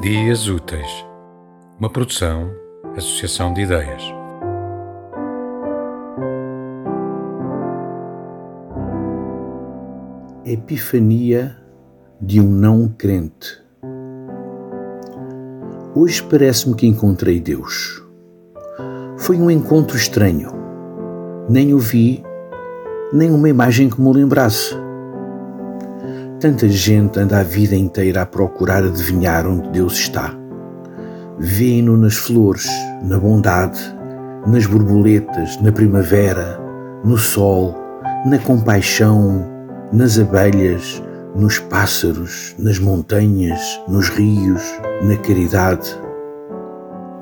Dias 0.00 0.48
Úteis, 0.48 1.04
uma 1.78 1.90
produção, 1.90 2.50
associação 2.96 3.52
de 3.52 3.60
ideias. 3.60 4.02
Epifania 10.42 11.54
de 12.18 12.40
um 12.40 12.48
não 12.48 12.88
crente. 12.88 13.62
Hoje 15.94 16.22
parece-me 16.22 16.74
que 16.76 16.86
encontrei 16.86 17.38
Deus. 17.38 18.02
Foi 19.18 19.36
um 19.36 19.50
encontro 19.50 19.98
estranho. 19.98 20.50
Nem 21.46 21.74
o 21.74 21.78
vi, 21.78 22.24
nem 23.12 23.30
uma 23.30 23.50
imagem 23.50 23.90
que 23.90 24.00
me 24.00 24.10
lembrasse 24.14 24.74
Tanta 26.40 26.66
gente 26.70 27.20
anda 27.20 27.40
a 27.40 27.42
vida 27.42 27.76
inteira 27.76 28.22
a 28.22 28.26
procurar 28.26 28.82
adivinhar 28.82 29.46
onde 29.46 29.68
Deus 29.72 29.92
está. 29.92 30.34
Vê-no 31.38 31.98
nas 31.98 32.14
flores, 32.16 32.66
na 33.02 33.18
bondade, 33.18 33.78
nas 34.46 34.64
borboletas, 34.64 35.60
na 35.60 35.70
primavera, 35.70 36.58
no 37.04 37.18
sol, 37.18 37.74
na 38.24 38.38
compaixão, 38.38 39.46
nas 39.92 40.18
abelhas, 40.18 41.02
nos 41.36 41.58
pássaros, 41.58 42.54
nas 42.58 42.78
montanhas, 42.78 43.60
nos 43.86 44.08
rios, 44.08 44.62
na 45.02 45.16
caridade. 45.18 45.94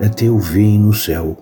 Até 0.00 0.30
o 0.30 0.38
vêem 0.38 0.78
no 0.78 0.94
céu. 0.94 1.36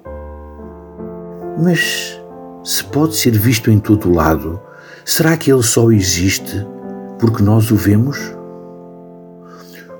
Mas 1.63 2.19
se 2.65 2.83
pode 2.85 3.16
ser 3.16 3.32
visto 3.32 3.71
em 3.71 3.79
todo 3.79 4.10
lado, 4.10 4.59
será 5.04 5.37
que 5.37 5.52
ele 5.52 5.63
só 5.63 5.93
existe 5.93 6.66
porque 7.19 7.43
nós 7.43 7.71
o 7.71 7.77
vemos? 7.77 8.19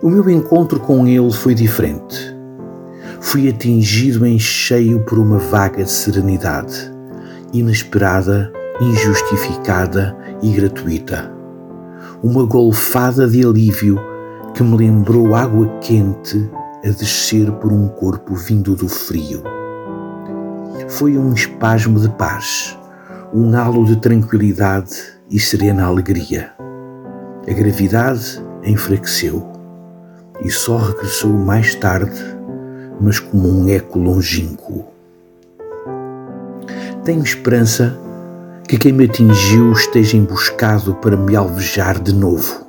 O 0.03 0.11
meu 0.11 0.29
encontro 0.29 0.79
com 0.79 1.07
ele 1.07 1.33
foi 1.33 1.55
diferente. 1.55 2.37
Fui 3.21 3.49
atingido 3.49 4.27
em 4.27 4.39
cheio 4.39 5.01
por 5.01 5.19
uma 5.19 5.39
vaga 5.39 5.87
serenidade, 5.87 6.93
inesperada, 7.53 8.53
injustificada 8.81 10.17
e 10.43 10.53
gratuita. 10.53 11.33
Uma 12.23 12.45
golfada 12.45 13.27
de 13.27 13.45
alívio 13.45 13.99
que 14.55 14.63
me 14.63 14.77
lembrou 14.77 15.35
água 15.35 15.67
quente 15.81 16.51
a 16.85 16.89
descer 16.89 17.51
por 17.53 17.73
um 17.73 17.89
corpo 17.89 18.35
vindo 18.35 18.75
do 18.77 18.89
frio. 18.89 19.43
Foi 20.89 21.17
um 21.19 21.33
espasmo 21.33 21.99
de 21.99 22.09
paz, 22.11 22.79
um 23.35 23.57
halo 23.57 23.85
de 23.85 23.97
tranquilidade 23.97 24.95
e 25.31 25.41
serena 25.41 25.85
alegria. 25.85 26.56
A 27.49 27.53
gravidade 27.53 28.43
enfraqueceu 28.65 29.47
e 30.43 30.51
só 30.51 30.79
regressou 30.79 31.33
mais 31.33 31.77
tarde, 31.77 32.21
mas 33.01 33.21
como 33.21 33.49
um 33.49 33.69
eco 33.69 34.01
longínquo. 34.01 34.85
Tenho 37.05 37.23
esperança 37.23 37.97
que 38.67 38.77
quem 38.77 38.93
me 38.93 39.05
atingiu 39.05 39.71
esteja 39.71 40.17
emboscado 40.17 40.97
para 40.97 41.17
me 41.17 41.37
alvejar 41.37 42.03
de 42.03 42.13
novo, 42.13 42.67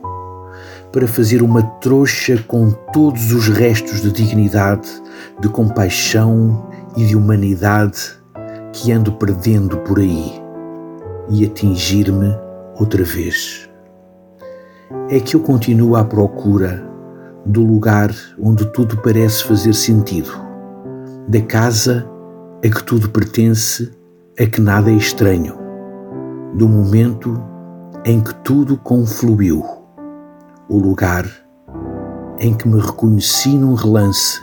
para 0.92 1.08
fazer 1.08 1.42
uma 1.42 1.64
trouxa 1.64 2.38
com 2.48 2.70
todos 2.94 3.32
os 3.32 3.48
restos 3.48 4.02
de 4.02 4.12
dignidade, 4.12 4.88
de 5.40 5.50
compaixão 5.50 6.70
e 6.96 7.04
de 7.04 7.16
humanidade 7.16 8.16
que 8.72 8.92
ando 8.92 9.12
perdendo 9.14 9.78
por 9.80 9.98
aí 9.98 10.40
e 11.32 11.44
atingir-me 11.44 12.38
outra 12.76 13.04
vez 13.04 13.67
é 15.10 15.20
que 15.20 15.36
eu 15.36 15.40
continuo 15.40 15.96
à 15.96 16.04
procura 16.04 16.86
do 17.46 17.64
lugar 17.64 18.14
onde 18.42 18.66
tudo 18.74 18.98
parece 18.98 19.44
fazer 19.44 19.74
sentido, 19.74 20.32
da 21.28 21.42
casa 21.42 22.08
a 22.64 22.70
que 22.70 22.84
tudo 22.84 23.10
pertence, 23.10 23.92
a 24.40 24.46
que 24.46 24.60
nada 24.60 24.90
é 24.90 24.94
estranho, 24.94 25.56
do 26.56 26.68
momento 26.68 27.42
em 28.06 28.22
que 28.22 28.34
tudo 28.36 28.78
confluiu, 28.78 29.64
o 30.70 30.78
lugar 30.78 31.26
em 32.40 32.54
que 32.54 32.68
me 32.68 32.80
reconheci 32.80 33.58
num 33.58 33.74
relance 33.74 34.42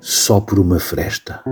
só 0.00 0.40
por 0.40 0.58
uma 0.58 0.78
fresta. 0.78 1.42